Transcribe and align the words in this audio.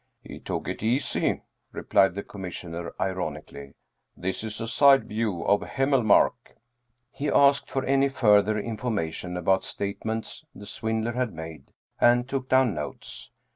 "He 0.27 0.39
took 0.39 0.67
it 0.67 0.81
easy," 0.81 1.43
replied 1.71 2.15
the 2.15 2.23
Com 2.23 2.41
28 2.41 2.41
Dietrich 2.41 2.41
Theden 2.41 2.41
missioner 2.41 2.95
ironically." 2.99 3.73
This 4.17 4.43
is 4.43 4.59
a 4.59 4.67
side 4.67 5.07
view 5.07 5.43
of 5.43 5.61
Hemmel 5.61 6.03
mark." 6.03 6.55
He 7.11 7.29
asked 7.29 7.69
for 7.69 7.85
any 7.85 8.09
further 8.09 8.57
information 8.57 9.37
about 9.37 9.63
statements 9.63 10.43
the 10.55 10.65
swindler 10.65 11.11
had 11.13 11.33
made, 11.33 11.71
and 11.99 12.27
took 12.27 12.49
down 12.49 12.73
notes. 12.73 13.29